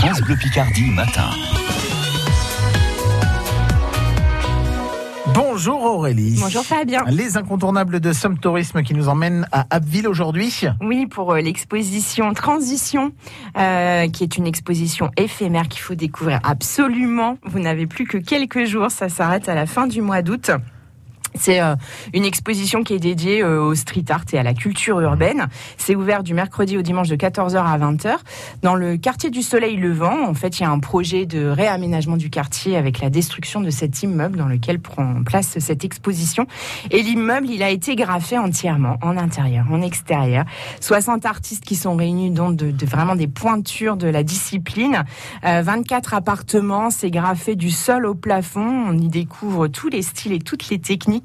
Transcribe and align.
France 0.00 0.22
Bleu 0.22 0.34
Picardie 0.34 0.90
matin. 0.92 1.28
Bonjour 5.34 5.82
Aurélie. 5.82 6.38
Bonjour 6.40 6.64
Fabien. 6.64 7.04
Les 7.10 7.36
incontournables 7.36 8.00
de 8.00 8.14
Somme 8.14 8.38
Tourisme 8.38 8.82
qui 8.82 8.94
nous 8.94 9.10
emmènent 9.10 9.46
à 9.52 9.66
Abbeville 9.68 10.08
aujourd'hui. 10.08 10.62
Oui, 10.80 11.06
pour 11.06 11.34
euh, 11.34 11.42
l'exposition 11.42 12.32
Transition, 12.32 13.12
euh, 13.58 14.08
qui 14.08 14.24
est 14.24 14.38
une 14.38 14.46
exposition 14.46 15.10
éphémère 15.18 15.68
qu'il 15.68 15.82
faut 15.82 15.94
découvrir 15.94 16.40
absolument. 16.44 17.36
Vous 17.44 17.58
n'avez 17.58 17.86
plus 17.86 18.06
que 18.06 18.16
quelques 18.16 18.64
jours, 18.64 18.90
ça 18.90 19.10
s'arrête 19.10 19.50
à 19.50 19.54
la 19.54 19.66
fin 19.66 19.86
du 19.86 20.00
mois 20.00 20.22
d'août. 20.22 20.50
C'est 21.34 21.60
euh, 21.60 21.76
une 22.12 22.24
exposition 22.24 22.82
qui 22.82 22.94
est 22.94 22.98
dédiée 22.98 23.42
euh, 23.42 23.62
au 23.62 23.74
street 23.74 24.04
art 24.08 24.24
et 24.32 24.38
à 24.38 24.42
la 24.42 24.54
culture 24.54 25.00
urbaine. 25.00 25.46
C'est 25.76 25.94
ouvert 25.94 26.22
du 26.22 26.34
mercredi 26.34 26.76
au 26.76 26.82
dimanche 26.82 27.08
de 27.08 27.16
14h 27.16 27.56
à 27.56 27.78
20h. 27.78 28.16
Dans 28.62 28.74
le 28.74 28.96
quartier 28.96 29.30
du 29.30 29.42
Soleil 29.42 29.76
Levant, 29.76 30.28
en 30.28 30.34
fait, 30.34 30.58
il 30.58 30.62
y 30.62 30.66
a 30.66 30.70
un 30.70 30.78
projet 30.80 31.26
de 31.26 31.46
réaménagement 31.46 32.16
du 32.16 32.30
quartier 32.30 32.76
avec 32.76 33.00
la 33.00 33.10
destruction 33.10 33.60
de 33.60 33.70
cet 33.70 34.02
immeuble 34.02 34.38
dans 34.38 34.46
lequel 34.46 34.80
prend 34.80 35.22
place 35.24 35.58
cette 35.58 35.84
exposition. 35.84 36.46
Et 36.90 37.02
l'immeuble, 37.02 37.48
il 37.48 37.62
a 37.62 37.70
été 37.70 37.96
graffé 37.96 38.36
entièrement, 38.36 38.98
en 39.02 39.16
intérieur, 39.16 39.66
en 39.70 39.82
extérieur. 39.82 40.44
60 40.80 41.26
artistes 41.26 41.64
qui 41.64 41.76
sont 41.76 41.94
réunis, 41.96 42.30
dont 42.30 42.50
de, 42.50 42.70
de 42.70 42.86
vraiment 42.86 43.16
des 43.16 43.28
pointures 43.28 43.96
de 43.96 44.08
la 44.08 44.22
discipline. 44.22 45.04
Euh, 45.44 45.62
24 45.62 46.14
appartements, 46.14 46.90
c'est 46.90 47.10
graffé 47.10 47.54
du 47.54 47.70
sol 47.70 48.06
au 48.06 48.14
plafond. 48.14 48.84
On 48.88 48.98
y 48.98 49.08
découvre 49.08 49.68
tous 49.68 49.88
les 49.88 50.02
styles 50.02 50.32
et 50.32 50.38
toutes 50.38 50.68
les 50.70 50.78
techniques 50.78 51.19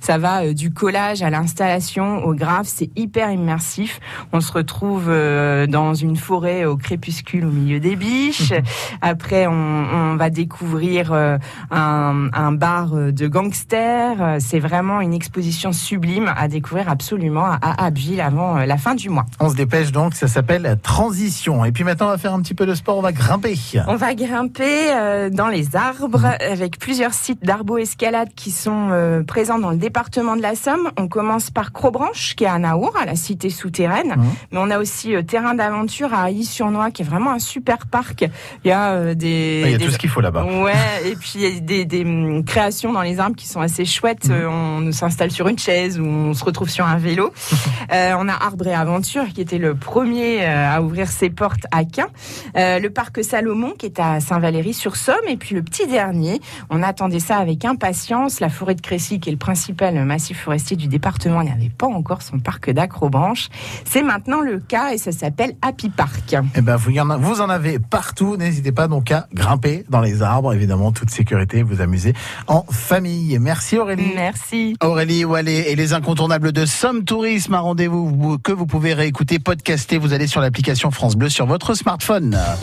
ça 0.00 0.18
va 0.18 0.42
euh, 0.42 0.54
du 0.54 0.72
collage 0.72 1.22
à 1.22 1.30
l'installation, 1.30 2.24
au 2.24 2.34
graphe. 2.34 2.66
C'est 2.66 2.90
hyper 2.96 3.30
immersif. 3.30 4.00
On 4.32 4.40
se 4.40 4.52
retrouve 4.52 5.06
euh, 5.08 5.66
dans 5.66 5.94
une 5.94 6.16
forêt 6.16 6.64
au 6.64 6.76
crépuscule 6.76 7.44
au 7.44 7.50
milieu 7.50 7.80
des 7.80 7.96
biches. 7.96 8.52
Après, 9.02 9.46
on, 9.46 9.52
on 9.52 10.16
va 10.16 10.30
découvrir 10.30 11.12
euh, 11.12 11.38
un, 11.70 12.28
un, 12.32 12.52
bar 12.52 12.90
de 12.90 13.26
gangsters. 13.26 14.36
C'est 14.38 14.58
vraiment 14.58 15.00
une 15.00 15.14
exposition 15.14 15.72
sublime 15.72 16.32
à 16.36 16.48
découvrir 16.48 16.88
absolument 16.88 17.46
à 17.46 17.84
Abbeville 17.84 18.20
avant 18.20 18.56
la 18.58 18.76
fin 18.76 18.94
du 18.94 19.08
mois. 19.08 19.26
On 19.38 19.48
se 19.48 19.54
dépêche 19.54 19.92
donc. 19.92 20.14
Ça 20.14 20.28
s'appelle 20.28 20.78
Transition. 20.82 21.64
Et 21.64 21.72
puis 21.72 21.84
maintenant, 21.84 22.06
on 22.06 22.10
va 22.10 22.18
faire 22.18 22.34
un 22.34 22.42
petit 22.42 22.54
peu 22.54 22.66
de 22.66 22.74
sport. 22.74 22.98
On 22.98 23.02
va 23.02 23.12
grimper. 23.12 23.58
On 23.86 23.96
va 23.96 24.14
grimper 24.14 25.30
dans 25.30 25.48
les 25.48 25.76
arbres 25.76 26.26
avec 26.40 26.78
plusieurs 26.78 27.14
sites 27.14 27.44
d'arbo-escalade 27.44 28.30
qui 28.34 28.50
sont 28.50 29.22
présents 29.26 29.39
présent 29.40 29.58
dans 29.58 29.70
le 29.70 29.78
département 29.78 30.36
de 30.36 30.42
la 30.42 30.54
Somme. 30.54 30.90
On 30.98 31.08
commence 31.08 31.50
par 31.50 31.72
Crobranche, 31.72 32.36
qui 32.36 32.44
est 32.44 32.46
à 32.46 32.58
Naour, 32.58 32.94
à 33.00 33.06
la 33.06 33.16
cité 33.16 33.48
souterraine. 33.48 34.16
Mmh. 34.18 34.24
Mais 34.52 34.58
on 34.60 34.68
a 34.68 34.78
aussi 34.78 35.16
euh, 35.16 35.22
Terrain 35.22 35.54
d'aventure 35.54 36.12
à 36.12 36.28
Ailly-sur-Noix, 36.28 36.90
qui 36.90 37.00
est 37.00 37.06
vraiment 37.06 37.30
un 37.30 37.38
super 37.38 37.86
parc. 37.86 38.28
Il 38.66 38.68
y 38.68 38.70
a 38.70 38.90
euh, 38.90 39.14
des... 39.14 39.62
Ah, 39.64 39.68
il 39.68 39.72
y 39.72 39.74
a 39.76 39.78
des, 39.78 39.86
tout 39.86 39.92
ce 39.92 39.98
qu'il 39.98 40.10
faut 40.10 40.20
là-bas. 40.20 40.44
Ouais, 40.44 40.74
et 41.06 41.16
puis 41.16 41.32
il 41.36 41.40
y 41.40 41.46
a 41.46 41.58
des, 41.58 41.86
des 41.86 42.02
hum, 42.02 42.44
créations 42.44 42.92
dans 42.92 43.00
les 43.00 43.18
arbres 43.18 43.34
qui 43.34 43.48
sont 43.48 43.62
assez 43.62 43.86
chouettes. 43.86 44.28
Mmh. 44.28 44.46
on 44.46 44.92
s'installe 44.92 45.30
sur 45.30 45.48
une 45.48 45.58
chaise 45.58 45.98
ou 45.98 46.04
on 46.04 46.34
se 46.34 46.44
retrouve 46.44 46.68
sur 46.68 46.84
un 46.84 46.98
vélo. 46.98 47.32
euh, 47.94 48.12
on 48.18 48.28
a 48.28 48.34
Arbre 48.34 48.66
et 48.66 48.74
Aventure, 48.74 49.26
qui 49.34 49.40
était 49.40 49.56
le 49.56 49.74
premier 49.74 50.44
euh, 50.44 50.70
à 50.70 50.82
ouvrir 50.82 51.08
ses 51.08 51.30
portes 51.30 51.64
à 51.70 51.86
Quin. 51.86 52.08
Euh, 52.58 52.78
le 52.78 52.90
parc 52.90 53.24
Salomon, 53.24 53.70
qui 53.70 53.86
est 53.86 53.98
à 53.98 54.20
Saint-Valery-sur-Somme. 54.20 55.16
Et 55.28 55.38
puis 55.38 55.54
le 55.54 55.62
petit 55.62 55.86
dernier, 55.86 56.42
on 56.68 56.82
attendait 56.82 57.20
ça 57.20 57.38
avec 57.38 57.64
impatience, 57.64 58.40
la 58.40 58.50
forêt 58.50 58.74
de 58.74 58.80
Crécy, 58.80 59.18
qui 59.20 59.29
est 59.30 59.32
le 59.32 59.38
principal 59.38 60.04
massif 60.04 60.42
forestier 60.42 60.76
du 60.76 60.88
département 60.88 61.42
n'avait 61.44 61.70
pas 61.70 61.86
encore 61.86 62.22
son 62.22 62.40
parc 62.40 62.70
d'acrobranche. 62.70 63.48
C'est 63.84 64.02
maintenant 64.02 64.40
le 64.40 64.58
cas 64.58 64.92
et 64.92 64.98
ça 64.98 65.12
s'appelle 65.12 65.54
Happy 65.62 65.88
Park. 65.88 66.36
Eh 66.56 66.60
ben, 66.60 66.76
vous 66.76 67.40
en 67.40 67.48
avez 67.48 67.78
partout. 67.78 68.36
N'hésitez 68.36 68.72
pas 68.72 68.88
donc 68.88 69.12
à 69.12 69.28
grimper 69.32 69.84
dans 69.88 70.00
les 70.00 70.22
arbres. 70.22 70.52
Évidemment, 70.52 70.90
toute 70.92 71.10
sécurité, 71.10 71.62
vous 71.62 71.80
amuser 71.80 72.12
en 72.48 72.64
famille. 72.70 73.38
Merci 73.38 73.78
Aurélie. 73.78 74.12
Merci. 74.14 74.76
Aurélie 74.82 75.24
Wallet 75.24 75.70
et 75.70 75.76
les 75.76 75.92
incontournables 75.92 76.52
de 76.52 76.66
Somme 76.66 77.04
Tourisme. 77.04 77.54
Un 77.54 77.60
rendez-vous 77.60 78.38
que 78.38 78.52
vous 78.52 78.66
pouvez 78.66 78.94
réécouter, 78.94 79.38
podcaster. 79.38 79.98
Vous 79.98 80.12
allez 80.12 80.26
sur 80.26 80.40
l'application 80.40 80.90
France 80.90 81.16
Bleu 81.16 81.28
sur 81.28 81.46
votre 81.46 81.74
smartphone. 81.74 82.36